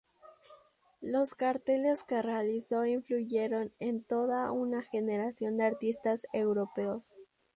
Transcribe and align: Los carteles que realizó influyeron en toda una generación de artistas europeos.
Los 1.03 1.35
carteles 1.35 2.03
que 2.03 2.23
realizó 2.23 2.87
influyeron 2.87 3.71
en 3.77 4.03
toda 4.03 4.51
una 4.51 4.81
generación 4.81 5.57
de 5.57 5.65
artistas 5.65 6.25
europeos. 6.33 7.05